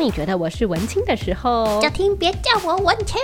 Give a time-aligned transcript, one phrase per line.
[0.00, 3.18] 当你觉得我是文青的时候，就听别叫我文青。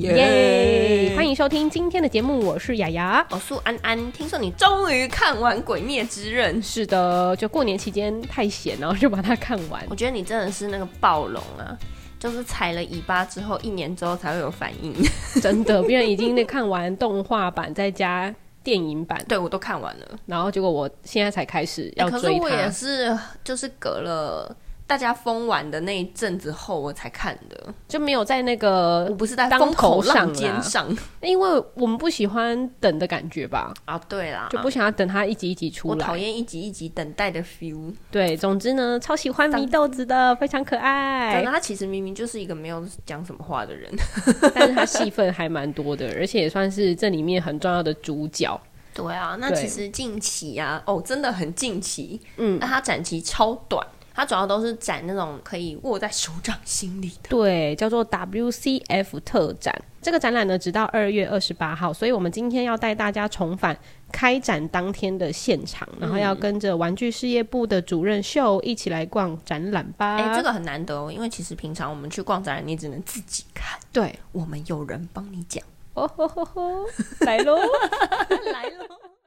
[0.00, 1.14] 耶！
[1.16, 4.12] 欢迎收听今天的节目，我是雅雅，我是安安。
[4.12, 6.62] 听说你终于看完《鬼灭之刃》？
[6.66, 9.82] 是的，就过年期间太闲，然后就把它看完。
[9.88, 11.72] 我觉得你真的是那个暴龙啊，
[12.20, 14.94] 就是踩了尾巴之后，一年之后才会有反应。
[15.40, 20.06] 真的，别人已经那看完动画版，再加电影版，对我都看完了。
[20.26, 22.28] 然后结果我现在才开始要追它。
[22.28, 24.54] 可是我也是，就是隔了。
[24.88, 30.88] 大家封完的那一阵子后，我才看的，就没有在那个我不是在风口浪尖上，
[31.20, 33.74] 因为我们不喜欢等的感觉吧？
[33.84, 37.92] 啊，对啦，就不想要等它一集一集出来，我讨厌一集一集等待的 feel。
[38.10, 41.42] 对，总之呢，超喜欢祢豆子的，非常可爱。
[41.44, 43.92] 那，他其实明明就是一个没有讲什么话的人，
[44.54, 48.58] 但是他戏份还蛮多的，而且也算是这里面很重要的主角。
[48.94, 53.86] 对啊，那其实近期啊，哦，真的很近期，嗯，那他展期超短。
[54.18, 59.72] 它主要都是展那种可以握在手掌心里的，对，叫做 WCF 特展。
[60.02, 63.78] 这个展览呢，直到二月二十八号，所以我们今天要带大家重返
[64.10, 70.16] 开展当天的现场，然后要跟着玩具事业部的主任秀一起来逛展览吧。
[70.16, 75.62] 哎、欸，这个很难得哦，因为其实平常我们去逛展览，你只能自己看，对，我们有人帮你讲。
[75.94, 76.86] 哦吼吼吼，
[77.20, 77.56] 来喽，
[78.52, 79.17] 来喽。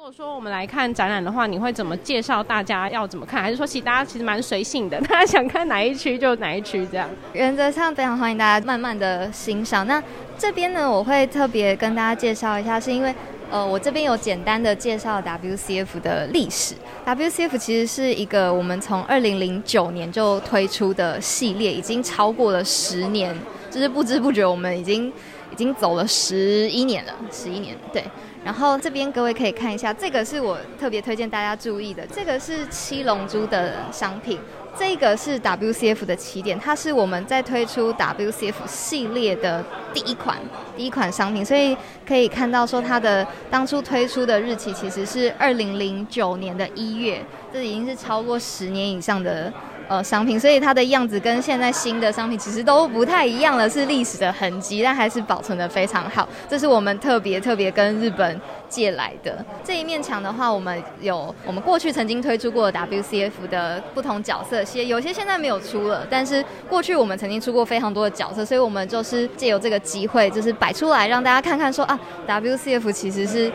[0.00, 3.42] 如果说我们来看展览的话，你会怎么介绍大家要怎么看？
[3.42, 7.06] 还是说其实大家其实蛮随性的，大家想看哪一区就哪一区这样？
[7.34, 9.86] 原则上非常欢迎大家慢慢的欣赏。
[9.86, 10.02] 那
[10.38, 13.14] 这边呢，我会特别跟大家介绍一下，是因为
[13.50, 16.74] 呃，我这边有简单的介绍 WCF 的历史。
[17.04, 23.38] WCF 其实是一个我们从二零零九年就推出的系列，已经超过了十年，
[23.70, 25.12] 就是不知不觉我们已经
[25.52, 28.02] 已经走了十一年了，十一年，对。
[28.44, 34.38] 然后这边各位可以看一下，这个是我特别推荐大家注意的，这个是七龙珠的商品，
[34.78, 40.38] 这个是 WCF 的起点，它是我们在推出 WCF 系列的第一款
[40.76, 41.76] 第一款商品，所以
[42.06, 47.22] 可以看到说它的当初推出的日期其实是二零零九年的一月，
[47.52, 49.52] 这已经是超过十年以上的。
[49.90, 56.28] 呃，商品，所以它的样子跟现在新的商品其实都不太一样了，是历史的痕迹，但还是保存得非常好。
[56.48, 59.44] 这是我们特别特别跟日本借来的。
[59.64, 73.50] 这一面墙的话，我们有我们过去曾经推出过 WCF 的不同角色些，有些现在没有出了，但是过去我们曾经出过非常多的角色，所以我们就是借由这个机会，就是摆出来让大家看看说啊，WCF 其实是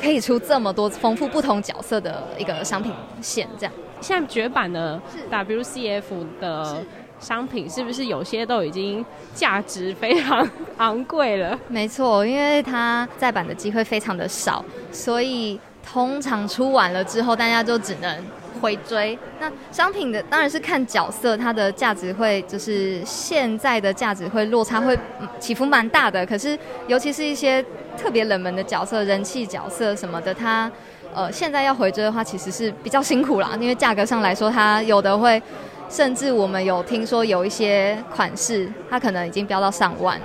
[0.00, 3.72] 可以出这么多丰富不同角色的一个商品线，这样。
[4.04, 5.00] 现在绝版的
[5.30, 6.02] WCF
[6.38, 6.84] 的
[7.18, 9.02] 商品是不是有些都已经
[9.34, 11.58] 价值非常 昂贵了？
[11.68, 18.22] 没错，因为它再版的机会非常的少，所以通常出完了之后，大家就只能
[18.60, 19.18] 回追。
[19.40, 24.98] 那商品的当然是看角色，它的价值会就是现在的价值会落差会
[25.40, 26.26] 起伏蛮大的。
[26.26, 27.64] 可是尤其是一些
[27.96, 30.70] 特别冷门的角色、人气角色什么的，他。
[31.16, 35.40] 呃，现在要回追的话，其实是比较辛苦啦，因为价格上来说，他有的会，
[35.88, 40.20] 甚至我们有听说有一些款式，它可能已经飙到上万。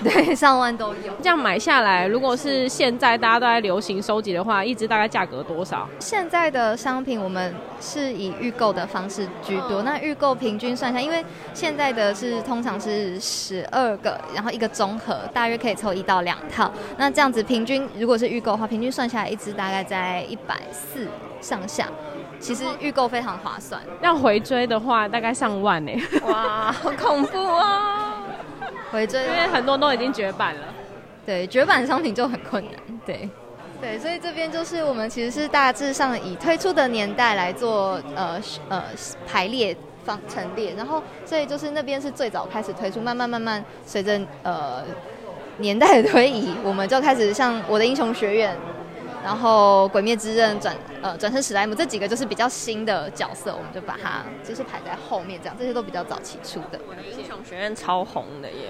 [0.04, 1.12] 对，上万都有。
[1.22, 5.88] 这样买下来，如果是现在大家都在流行收集的话，一支大概价格多少？
[5.98, 9.78] 现在的商品我们是以预购的方式居多。
[9.78, 16.70] 哦、那预购平均算下，因为现在的是通常是十二个，然后一个综合，大约可以凑一到两套。
[16.96, 21.06] 那这样子平均，如果是预购的话，平均算下来一支大概在一百四
[21.40, 21.86] 上下。
[22.38, 23.78] 其实预购非常划算。
[24.00, 25.92] 要回追的话，大概上万呢。
[26.26, 28.09] 哇，好恐怖啊！
[28.90, 30.62] 回追，因为很多都已经绝版了。
[31.24, 32.74] 对，绝版商品就很困难。
[33.06, 33.28] 对，
[33.80, 38.82] 对，所以这边就是我们其实是大致上以推出的年代来做呃呃
[39.26, 44.82] 排列方陈列，然后所以就是那边是最早开始推出，慢慢慢慢随着呃
[45.58, 48.56] 年代的推移，我们就开始像我的英雄学院，
[49.22, 56.80] 然后鬼灭之刃转呃转身史莱姆这几个就是比较新的角色，我们就把它就是排在后面这样，这些都比较早期出的。
[56.88, 58.68] 我的英雄学院超红的耶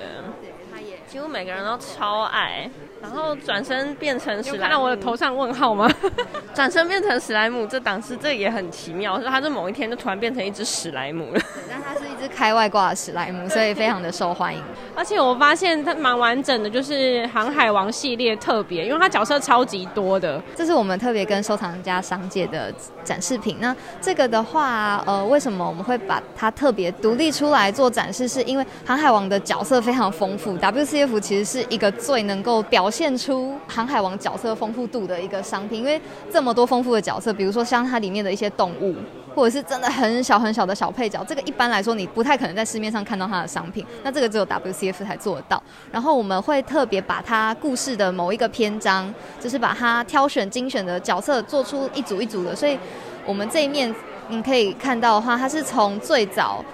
[0.72, 0.98] 他也。
[1.06, 2.70] 几乎每个人都超爱。
[3.02, 5.90] 然后转身变成史莱姆，看到我的头上问号吗？
[6.54, 11.40] 转身变成史莱姆这档次，这也很奇妙，是他就某一天就突然变成一只史莱姆了。
[11.68, 14.62] 但它是一只开外挂的史莱姆，所以非常的受欢迎。
[14.94, 20.40] 而且我发现它蛮完整的，就是航海王系列特别，因为它角色超级多的。
[20.54, 22.72] 这是我们特别跟收藏家商界的
[23.02, 23.56] 展示品。
[23.60, 28.28] 那这个的话，呃，为什么我们会把它特别独立出来做展示？
[28.28, 36.00] 是因为航海王的角色非常丰富，WCF 其实是一个最能够表现出航海王角色丰富度的一个商品，因为
[36.30, 38.94] 这么多丰富的角色，比如说像它里面的一些动物，
[39.34, 45.62] 或者是真的很小很小的小配角，这个一般来说你不太可能在市面上看到它的商品，那这个只有 WCF 才做得到。
[45.92, 52.78] 然后我们会特别把它故事的某一个篇章，就是把它挑选精选的角色做出一组一组的，所以
[53.24, 53.94] 我们这一面
[54.28, 56.64] 你可以看到的话，它是从最早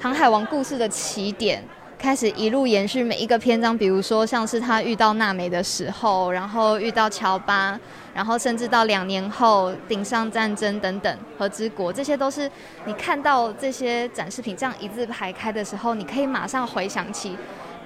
[0.00, 1.62] 航海王故事的起点。
[1.98, 7.78] 开始一路延续每一个篇章，比如说像是他遇到娜美的时候，然后遇到乔巴，
[8.14, 12.50] 然后甚至到两年后顶上战争等等，和之国，这些都是
[12.84, 17.36] 你看到这些展示品这样一字排开的时候，你可以马上回想起。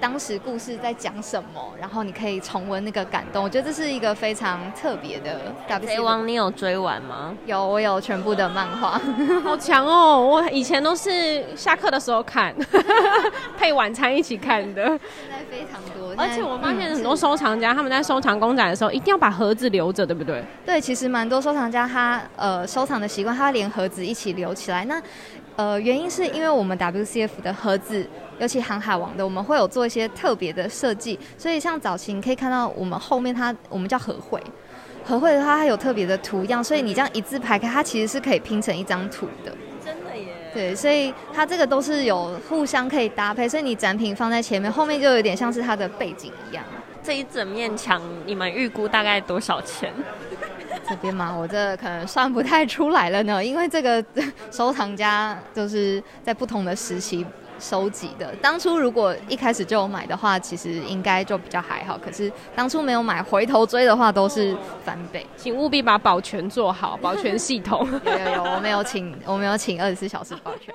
[0.01, 1.61] 当时故事在讲什么？
[1.79, 5.39] 然后你可以重温那个感动，我觉得这是一个非常特别的。
[5.79, 7.35] 贼王，你有追完吗？
[7.45, 8.99] 有，我有全部的漫画，
[9.45, 10.19] 好强哦！
[10.19, 12.53] 我以前都是下课的时候看，
[13.55, 14.83] 配晚餐一起看的。
[14.87, 14.99] 现
[15.29, 20.43] 在非常多，而且我发现很多收藏家他们在收藏公仔的时候，一定要把盒子留着，对不对？
[20.65, 24.83] 对，其实蛮多收藏家他呃收藏的习惯，他连盒子一起留起来。
[24.85, 24.99] 那
[25.55, 28.07] 呃原因是因为我们 WCF 的盒子。
[28.39, 34.41] 尤其航海王的，我们会有做一些特别的设计，所以像早期你可以看到我们后面它，我们叫合绘，
[35.05, 39.55] 合绘的话它有特别的图样，所以你这样一字排开，它其实是可以拼成一张图的。
[39.85, 40.25] 真的耶。
[40.51, 46.63] 对，所以它这个都是有互相可以搭配，所以你展品放在前面，后面就有点像是它的背景一样。
[47.03, 49.93] 这一整面墙，你们预估大概多少钱？
[50.87, 54.03] 这边嘛，我这可能算不太出来了呢，因为这个
[54.51, 57.25] 收藏家就是在不同的时期。
[57.59, 61.95] 收集的，当初如果一开始就有买的话，其实应该就比较还好。
[61.95, 65.23] 可是当初没有买，回头追的话都是翻倍。
[65.37, 67.87] 请务必把保全做好， 保全系统。
[68.03, 70.73] 有有有，我没有请，我没有请二十四小时保全。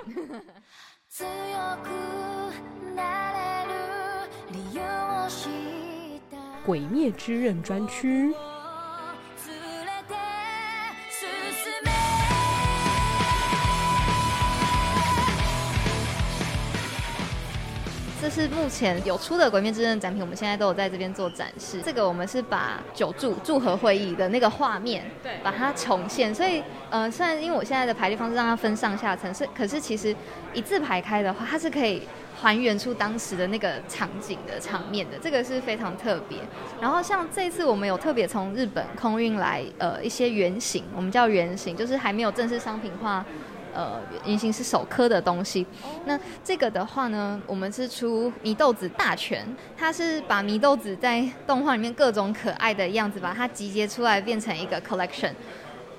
[6.65, 8.33] 鬼灭之刃专区。
[18.19, 21.83] 这是目前有出的《鬼灭之刃》展品，我们现在都有在这边做展示。
[21.85, 26.35] 这个我们是把九柱祝和会议的那个画面，对，把它重现。
[26.35, 30.17] 所以，呃，虽然因为我现在的排列方式让它分上下层，是，可是其实
[30.55, 32.03] 一字排开的话，它是可以
[32.41, 35.19] 还原出当时的那个场景的场面的。
[35.19, 36.39] 这个是非常特别。
[36.81, 43.25] 然后，像这次我们有特别从日本空运来，呃，一些原型，我们叫原型，就是还没有正式商品化。
[43.77, 45.67] 呃，原型是手刻的东西。
[46.07, 49.47] 那这个的话呢，我们是出祢豆子大全，
[49.77, 55.33] 它是把祢豆子在动画里面各种可爱的样子，把它集结出来变成一个 collection。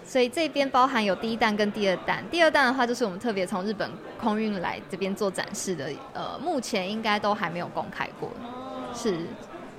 [0.04, 2.24] 所以这边包含有第一弹跟第二弹。
[2.32, 3.88] 第二弹的话，就是我们特别从日本
[4.20, 5.90] 空运来这边做展示的。
[6.14, 8.32] 呃，目前应该都还没有公开过。
[8.94, 9.20] 是。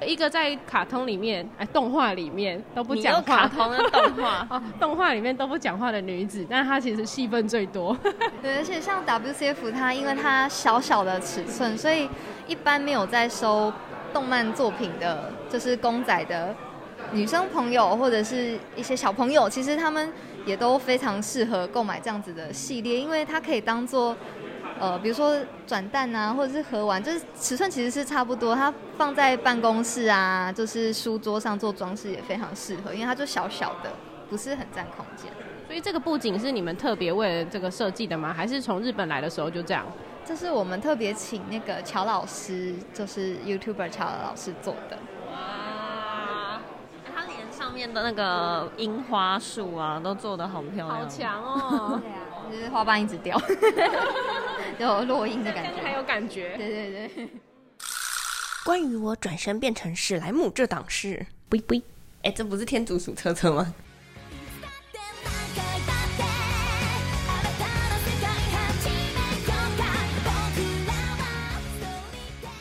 [0.06, 3.36] 一个在卡通里面，哎，动画里面都不讲话。
[3.36, 7.96] 卡通的动画 哦，动画里面都不讲话的女子，但她其实戏份最多。
[8.40, 12.08] 对，而且像 WCF 它，因为它小小的尺寸，所以
[12.46, 13.72] 一般没有在收
[14.12, 16.54] 动漫作品的，就是公仔的
[17.12, 20.12] 女生朋友或者是一些小朋友，其实他们
[20.46, 24.16] 也都非常适合购买这样子的系列，因为它可以当做。
[24.80, 25.36] 呃，比如说
[25.66, 28.54] 转蛋啊，或者是盒玩，就是尺寸其实是差不多。
[28.54, 33.90] 它放在办公室啊，就是书桌上做装饰也非常适合，因为它就小小的，
[34.30, 35.30] 不是很占空间。
[35.66, 38.32] 所以这个布景是你们特别为了这个设计的吗？
[38.32, 39.84] 还是从日本来的时候就这样？
[40.24, 44.98] 这是我们特别请那个乔老师，就是 YouTuber 乔老师做的。
[45.30, 46.60] 哇，
[47.14, 52.00] 他连上面的那个樱花树啊，都做的好漂亮，好强哦。
[52.02, 52.18] 对啊，
[52.52, 53.40] 就是花瓣一直掉。
[54.78, 56.56] 有落音的感觉，还有感觉。
[56.56, 57.28] 对对对。
[58.64, 61.74] 关于我转身变成史莱姆这档事，不不，
[62.22, 63.74] 哎，这不是天竺鼠车车吗？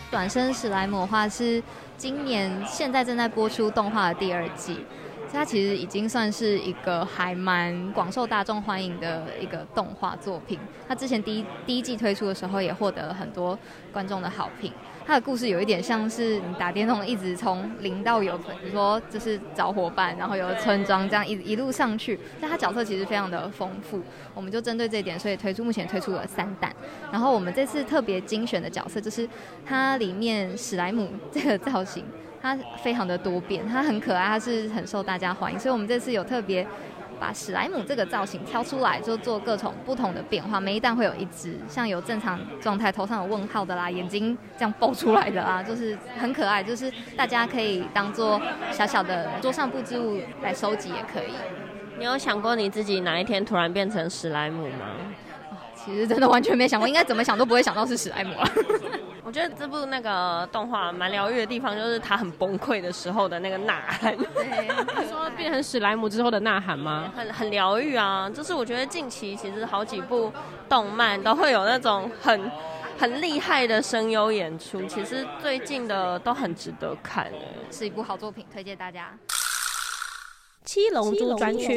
[0.09, 1.62] 转身史莱姆的话是
[1.97, 4.83] 今年现在正在播出动画的第二季。
[5.31, 10.57] 它其实已经算是一个还蛮广受大众欢迎的一个动画作品。
[10.88, 13.57] 它之前第一第一季推出的时候，也获得了很多
[13.93, 14.72] 观众的好评。
[15.05, 22.19] 它的故事有一点像是你打电动，一直从零到有，比如说就是找伙伴，然后有村庄这样一一路上去。
[22.41, 24.01] 但它角色其实非常的丰富，
[24.34, 26.75] 我们就针对这一点，所以推出目前推出了三弹。
[27.10, 29.27] 然后我们这次特别精选的角色就是
[29.65, 32.03] 它里面史莱姆这个造型，
[32.41, 35.60] 它非常的多变，它很可爱，它是很受大家欢迎。
[35.60, 36.65] 所以我们这次有特别。
[37.20, 40.60] 把史莱姆这个造型挑出来，就做各种不同的变化。
[40.60, 46.62] 每一弹会有一只，像有正常状态，头上有问号的啦，眼睛这样爆出来的啦，就是很可爱。
[46.62, 48.39] 就是大家可以当做
[48.72, 51.34] 小小的桌上布置物来收集也可以。
[51.98, 54.86] 你有想过你自己哪一天突然变成史莱姆吗？
[55.74, 58.48] 其实真的完全没想过，应该怎么想都不会想到是史莱姆啊。
[59.27, 64.15] 我觉得这部那个动画蛮疗愈的地方，就是他很崩溃的时候的那个呐喊。
[64.15, 64.69] 对，
[65.01, 67.12] 你说变成史莱姆之后的呐喊吗？
[67.13, 68.29] 很很疗愈啊！
[68.34, 70.31] 就是我觉得近期其实好几部
[70.69, 72.50] 动漫都会有那种很
[72.98, 77.29] 很厉害的声优演出，其实最近的都很值得看，
[77.69, 79.12] 是一部好作品，推荐大家。
[80.63, 81.75] 七龙珠专区，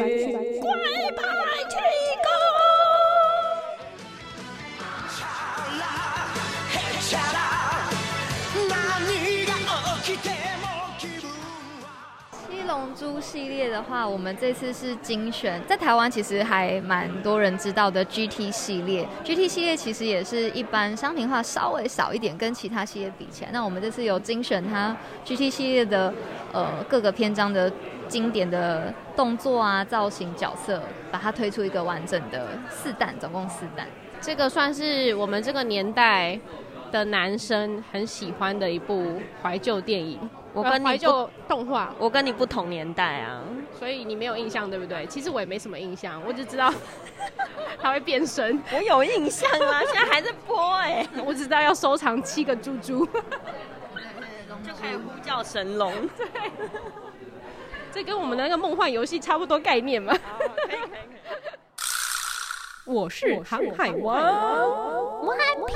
[12.80, 19.06] 龙珠系列的话，我们这次是精选，在台湾其实还蛮多人知道的 GT 系列。
[19.22, 23.50] GT 系列其实也是一般商品化稍微少一点，跟其他系列比起来。
[23.52, 24.96] 那我们这次有精选它
[25.26, 26.12] GT 系列的
[26.54, 27.70] 呃各个篇章的
[28.08, 33.87] 经典的动作啊、造型、角色，把它推出一个完整的四弹，总共四弹。
[34.22, 36.40] 这个算是我们这个年代
[36.90, 40.18] 的男生很喜欢的一部怀旧电影。
[40.52, 43.40] 我跟你怀旧动画，我跟你不同年代啊，
[43.78, 45.07] 所以你没有印象，对不对？
[45.07, 46.73] 其实我也没什么印象，我只知道
[47.80, 48.61] 他会变身。
[48.75, 53.07] 我有印象啊， 现在还在播哎、欸，我只知道要收藏七个猪猪，
[54.66, 55.92] 就可以呼叫神龙。
[56.16, 56.26] 对，
[57.92, 60.12] 这跟我们的那个梦幻游戏差不多概念嘛。
[60.12, 61.00] 可以可以可以。
[62.85, 64.21] 我是航海王，
[65.23, 65.75] 我很皮。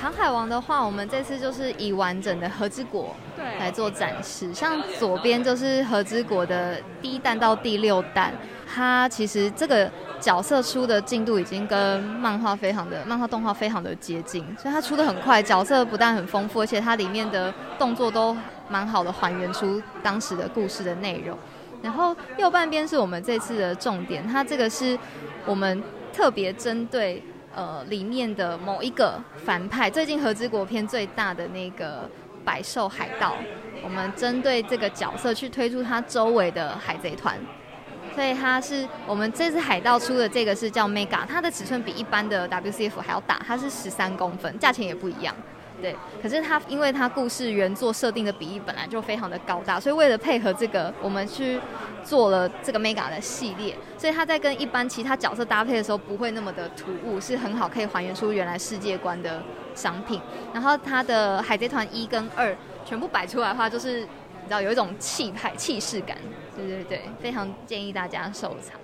[0.00, 3.14] 航海王的话，我们这次就是以完整的和之国
[3.58, 4.52] 来做展示。
[4.52, 8.34] 像左边就是和之国的第一弹到第六弹，
[8.66, 15.42] 它其实这个角色出的进度已经跟漫画非常的漫画动画非常的接近，所以它出的很快。
[15.42, 18.36] 角色不但很丰富，而且它里面的动作都
[18.68, 21.38] 蛮好的，还原出当时的故事的内容。
[21.82, 24.98] 然后右半边是我们这次的重点，它这个是
[25.46, 25.82] 我们
[26.12, 27.22] 特别针对
[27.54, 32.08] 呃里面的某一个反派，最近和之国篇最大的那个
[32.44, 33.34] 百兽海盗，
[33.82, 37.38] 我们针对这个角色去推出他周围的海贼团，
[38.14, 45.34] 所以它是我们这次海盗出的这个是叫 Mega，它的尺寸比一般的 WCF 还要大，它是十三公分，价钱也不一样。
[45.80, 51.60] 对，可是它因为它故事原作设定的比例本来就非常的高大，所以为了配合这个，我们去
[52.04, 59.42] 做了这个 Mega 的系列，所以它在跟一般其他角色搭配的时候不会那么的突兀，是很好可以还原出原来世界观的
[59.74, 60.20] 商品。
[60.52, 66.16] 然后它的海贼团一跟二全部摆出来的话，就是你知道有一种气派气势感，
[66.56, 68.78] 对对对，非常建议大家收藏。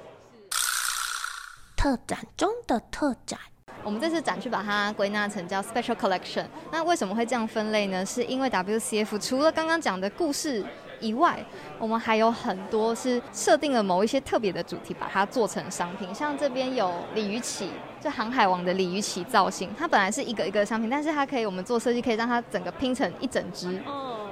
[1.76, 3.38] 特展中的特展。
[3.86, 6.44] 我们这次展区把它归纳成叫 Special Collection。
[6.72, 8.04] 那为什么会这样分类呢？
[8.04, 10.64] 是因为 WCF 除了刚刚讲的故事
[10.98, 11.38] 以外，
[11.78, 16.12] 我们还有很多是设定了某一些特别的主题，把它做成商品。
[16.12, 23.80] 像这边有鲤鱼旗，就航海王的鲤鱼旗造型，它本来是一个一个商品，但是它可以我们做设计，可以让它整个拼成一整只，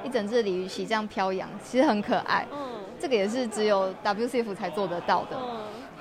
[0.03, 2.45] 一整只鲤鱼旗这样飘扬，其实很可爱。
[2.99, 5.39] 这个也是只有 WCF 才做得到的。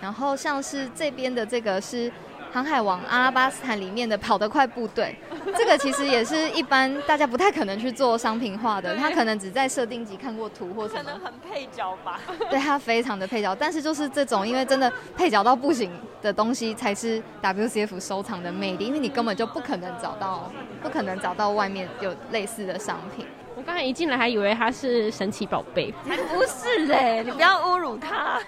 [0.02, 2.12] 然后像是这边的这个是。
[2.54, 5.18] 航海王阿拉巴斯坦里面的跑得快部队，
[5.58, 12.20] 这个其实也是一般大家不太可能去做商品化的，他可能只在设定集看过图或什么，可能很配角吧。
[12.52, 15.92] 对，他非常的配角，但是就是这种因为真的配角到不行
[16.22, 20.52] 的东西，才是 WCF 收藏的魅力，因为你根本就不可能找到，
[20.84, 23.26] 不可能找到外面有类似的商品。
[23.56, 27.24] 我刚才一进来还以为他是神奇宝贝，才 不是嘞、欸！
[27.24, 28.40] 你不要侮辱他。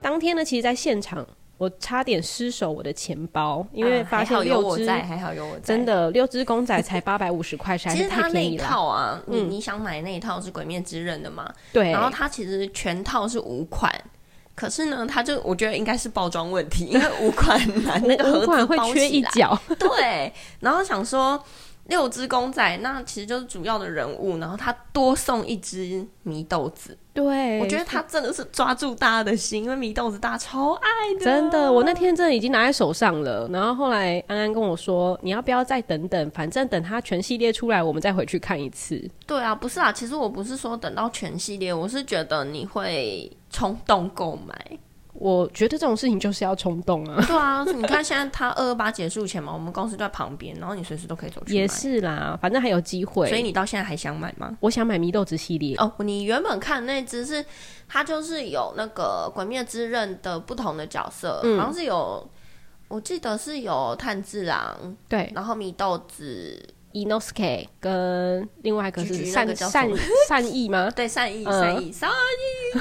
[0.00, 1.26] 当天呢，其实，在现场。
[1.60, 8.62] 我差点失手我的钱包，因为发现六只、啊，还好有我在，真的六只公仔才八百五十块，实在是太便宜了。
[8.62, 11.52] 其实它那一套啊，嗯、你你想买那一套是《鬼灭之刃》的嘛？
[11.70, 11.90] 对。
[11.90, 13.94] 然后它其实全套是五款，
[14.54, 21.44] 可是呢，他就我觉得应该是包装问题，因为五款 难那个盒子会缺一角，对，然后想说。
[21.90, 26.96] 六只公仔，那其实就是主要的人物，然后他多送一只祢豆子。
[27.12, 31.24] 对，我觉得他真的是抓住大家的心，因为祢豆子大家超爱的。
[31.24, 33.48] 真的，我那天真的已经拿在手上了。
[33.48, 36.30] 然后后来安安跟我说：“你要不要再等等？
[36.30, 44.78] 反正等他全系列出来，我们再回去看一次。”对啊，不是啊，其实我不是说等到全系列，我是觉得你会冲动购买。
[45.20, 47.22] 我觉得这种事情就是要冲动啊！
[47.26, 51.54] 对啊，你看现在他二二八结束前嘛，我们公司就在旁边，然后你随时都可以走去。
[51.54, 53.28] 也是啦，反正还有机会。
[53.28, 54.56] 所以你到现在还想买吗？
[54.60, 55.92] 我想买米豆子系列哦。
[55.98, 57.44] 你原本看的那只是
[57.86, 62.26] 它就是有那个《鬼灭之刃》的不同的角色，嗯、好像是有，
[62.88, 66.58] 我记得是有炭治郎，对，然后米豆子。
[66.92, 69.88] 伊诺斯 K 跟另外一个是善善
[70.26, 70.90] 善意吗？
[70.90, 72.78] 对，善意善意善意，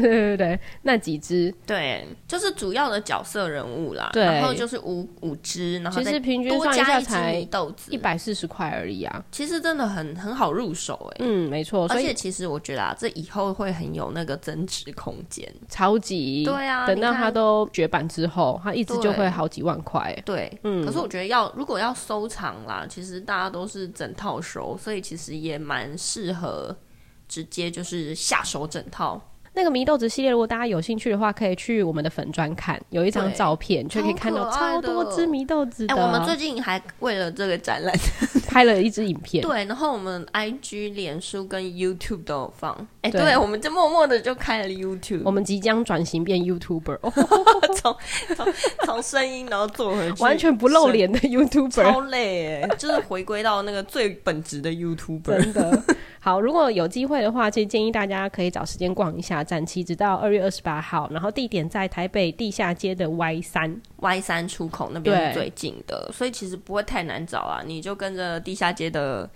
[0.00, 4.08] 对对对对，那几只对，就是主要的角色人物啦。
[4.12, 9.24] 对，然后就是五五只，然后其实平均算一下才豆子一百四十块而已啊。
[9.30, 11.16] 其实真的很很好入手哎。
[11.20, 11.86] 嗯，没错。
[11.90, 16.44] 而且其实我觉得啊，这以后会很有那个增值空间，超级。
[16.44, 20.18] 对啊，等到它都绝版之后，它一只就会好几万块。
[20.24, 20.82] 对，嗯。
[20.86, 23.34] 可是我觉得要如果要收藏啦，其实大。
[23.34, 26.72] 大家都是整套收，所以其实也蛮适合
[27.26, 29.20] 直接就是下手整套。
[29.56, 35.94] 那个祢豆子系列，如果大家有兴趣的话，可以去我们的粉专看，有一张照片就可以看到超多只祢豆子的。
[35.94, 37.94] 哎、欸，我们最近还为了这个展览
[38.48, 42.74] 拍了一支影片， 对，然后我们 IG、脸书跟 YouTube 都有放。
[43.02, 45.22] 哎、欸，对，对，我们就默默的就开了 YouTube。
[45.24, 46.98] 我们即将转型变 YouTuber，
[47.80, 47.96] 从
[48.34, 48.52] 从
[48.84, 55.82] 从声音然后做回去，完全不露脸的 YouTuber，超累哎，就是回归到那个最本质的 YouTuber，真的。
[56.24, 69.28] 好，如果有机会的话，其实建议大家可以找时间逛一下，展期直到二月二十八号，然后地点在台北地下街的 Y 三 Y 三出口那边最近的，所以其实不会太难找啊，你就跟着地下街的。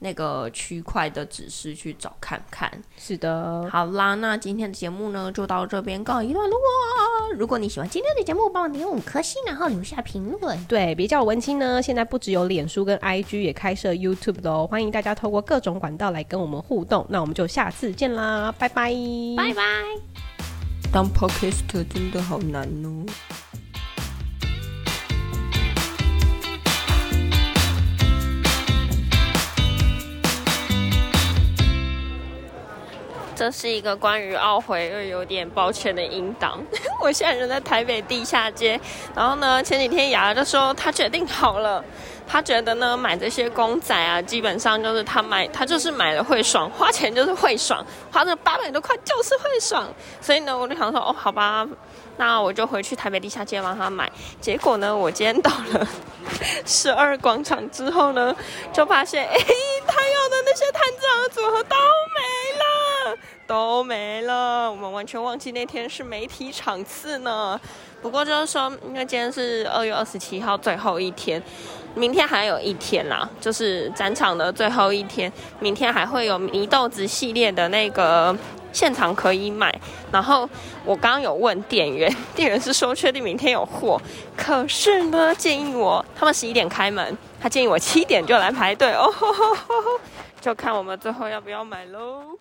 [0.00, 3.68] 那个区块的指示去找看看，是的。
[3.70, 6.58] 好啦，那今天的节目呢就到这边告一段落。
[7.36, 10.64] 如果你喜欢今天的节目，帮我点五颗星，然后留下评论。
[10.64, 11.80] 对，别叫我文青呢。
[11.80, 17.06] 现在不只有脸书跟 IG 也开设 YouTube 的哦，欢迎大家透过各种管道来跟我们互动。
[17.08, 18.92] 那我们就下次见啦，拜拜，
[19.36, 19.62] 拜拜。
[20.92, 23.06] 当 Podcast 真的好难哦。
[33.50, 36.58] 是一个关于懊悔又有点抱歉的音档。
[37.00, 38.80] 我现在人在台北地下街，
[39.14, 41.84] 然后呢，前几天雅就说她决定好了，
[42.26, 49.86] 她觉得呢买这些公仔啊，基本上就是她买，她就是买了会爽，花钱就是会爽，花这八百多块就是会爽。
[50.20, 51.66] 所以呢，我就想说，哦，好吧，
[52.16, 54.10] 那我就回去台北地下街帮他买。
[54.40, 55.86] 结果呢，我今天到了
[56.66, 58.34] 十二广场之后呢，
[58.72, 59.36] 就发现，哎，
[59.86, 61.76] 他要的那些炭治郎组合都。
[63.46, 67.60] 都没了，我们完全忘记那天是媒体场次呢。
[68.02, 71.42] 不过就是说，因为今天是二月二十七号最后一天，
[71.94, 75.30] 明天还有一天啦，就是展场的最后一天。
[75.58, 78.34] 明天还会有祢豆子系列的那个
[78.72, 79.70] 现场可以买。
[80.10, 80.48] 然后
[80.84, 84.00] 我刚刚有问店员，店员是说确定明天有货，
[84.34, 89.12] 可是呢建议我他们十一点开门，他建议我七点就来排队哦，
[90.40, 92.38] 就看我们最后要不要买喽。